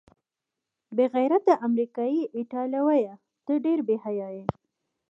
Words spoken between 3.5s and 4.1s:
ډېر بې